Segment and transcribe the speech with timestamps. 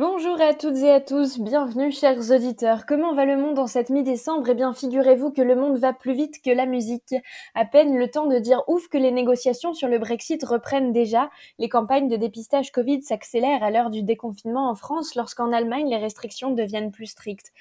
[0.00, 2.86] Bonjour à toutes et à tous, bienvenue chers auditeurs.
[2.86, 4.48] Comment va le monde en cette mi-décembre?
[4.48, 7.14] Eh bien figurez-vous que le monde va plus vite que la musique.
[7.54, 11.28] À peine le temps de dire ouf que les négociations sur le Brexit reprennent déjà.
[11.58, 15.98] Les campagnes de dépistage Covid s'accélèrent à l'heure du déconfinement en France lorsqu'en Allemagne les
[15.98, 17.52] restrictions deviennent plus strictes.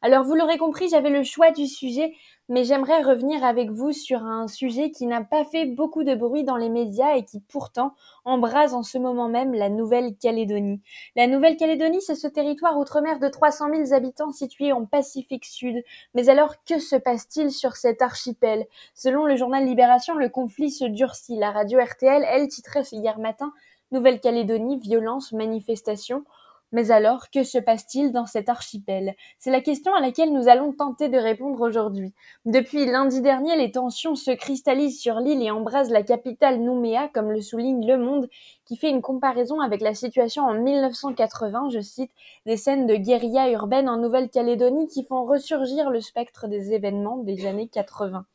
[0.00, 2.14] Alors vous l'aurez compris, j'avais le choix du sujet,
[2.48, 6.44] mais j'aimerais revenir avec vous sur un sujet qui n'a pas fait beaucoup de bruit
[6.44, 10.80] dans les médias et qui pourtant embrase en ce moment même la Nouvelle-Calédonie.
[11.16, 15.82] La Nouvelle-Calédonie, c'est ce territoire outre-mer de 300 000 habitants situé en Pacifique Sud.
[16.14, 18.66] Mais alors, que se passe-t-il sur cet archipel?
[18.94, 21.36] Selon le journal Libération, le conflit se durcit.
[21.36, 23.52] La radio RTL, elle, titrait hier matin
[23.90, 26.24] Nouvelle-Calédonie, violence, manifestation.
[26.72, 29.14] Mais alors, que se passe-t-il dans cet archipel?
[29.38, 32.12] C'est la question à laquelle nous allons tenter de répondre aujourd'hui.
[32.44, 37.32] Depuis lundi dernier, les tensions se cristallisent sur l'île et embrasent la capitale Nouméa, comme
[37.32, 38.28] le souligne Le Monde,
[38.66, 42.10] qui fait une comparaison avec la situation en 1980, je cite,
[42.44, 47.46] des scènes de guérilla urbaine en Nouvelle-Calédonie qui font ressurgir le spectre des événements des
[47.46, 48.26] années 80.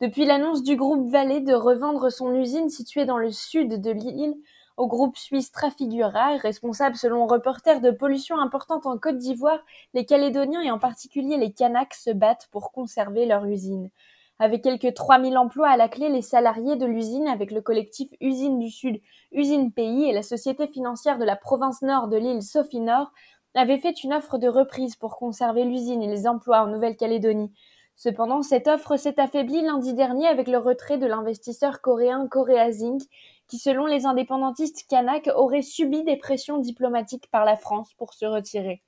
[0.00, 4.36] Depuis l'annonce du groupe Vallée de revendre son usine située dans le sud de l'île,
[4.78, 9.58] au groupe suisse Trafigura, responsable selon Reporter de pollution importante en Côte d'Ivoire,
[9.92, 13.90] les Calédoniens et en particulier les Kanaks se battent pour conserver leur usine.
[14.38, 18.60] Avec quelques 3000 emplois à la clé, les salariés de l'usine, avec le collectif Usine
[18.60, 19.00] du Sud,
[19.32, 23.10] Usine Pays et la société financière de la province nord de l'île Sophie Nord,
[23.54, 27.52] avaient fait une offre de reprise pour conserver l'usine et les emplois en Nouvelle-Calédonie.
[27.96, 33.02] Cependant, cette offre s'est affaiblie lundi dernier avec le retrait de l'investisseur coréen Korea Zinc
[33.48, 38.26] qui, selon les indépendantistes kanaks, aurait subi des pressions diplomatiques par la France pour se
[38.26, 38.82] retirer.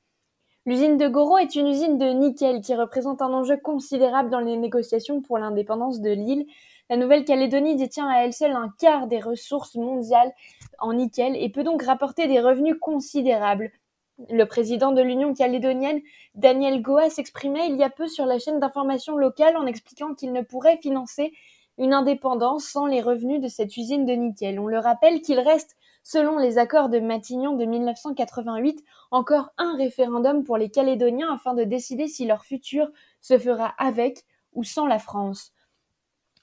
[0.67, 4.59] L'usine de Goro est une usine de nickel qui représente un enjeu considérable dans les
[4.59, 6.47] négociations pour l'indépendance de l'île.
[6.91, 10.33] La Nouvelle-Calédonie détient à elle seule un quart des ressources mondiales
[10.79, 13.73] en nickel et peut donc rapporter des revenus considérables.
[14.29, 16.03] Le président de l'Union calédonienne,
[16.35, 20.33] Daniel Goa, s'exprimait il y a peu sur la chaîne d'information locale en expliquant qu'il
[20.33, 21.33] ne pourrait financer
[21.81, 24.61] une indépendance sans les revenus de cette usine de nickel.
[24.61, 30.45] On le rappelle qu'il reste, selon les accords de Matignon de 1988, encore un référendum
[30.45, 32.91] pour les Calédoniens afin de décider si leur futur
[33.23, 35.53] se fera avec ou sans la France.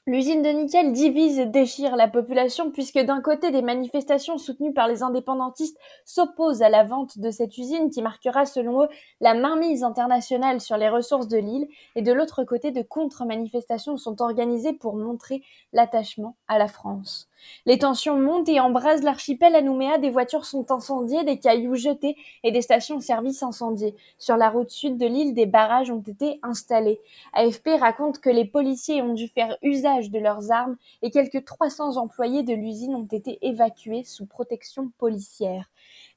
[0.09, 4.87] L'usine de nickel divise et déchire la population puisque d'un côté des manifestations soutenues par
[4.87, 8.87] les indépendantistes s'opposent à la vente de cette usine qui marquera selon eux
[9.19, 14.21] la mainmise internationale sur les ressources de l'île et de l'autre côté de contre-manifestations sont
[14.21, 17.27] organisées pour montrer l'attachement à la France.
[17.65, 22.15] Les tensions montent et embrasent l'archipel à Nouméa, des voitures sont incendiées, des cailloux jetés
[22.43, 23.95] et des stations-service incendiées.
[24.17, 26.99] Sur la route sud de l'île, des barrages ont été installés.
[27.33, 31.97] AFP raconte que les policiers ont dû faire usage de leurs armes et quelques 300
[31.97, 35.69] employés de l'usine ont été évacués sous protection policière.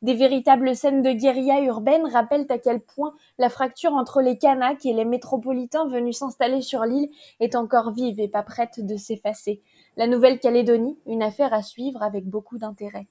[0.03, 4.87] Des véritables scènes de guérilla urbaine rappellent à quel point la fracture entre les Kanaks
[4.87, 9.61] et les métropolitains venus s'installer sur l'île est encore vive et pas prête de s'effacer.
[9.97, 13.07] La Nouvelle-Calédonie, une affaire à suivre avec beaucoup d'intérêt.